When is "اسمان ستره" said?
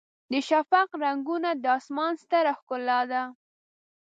1.77-2.51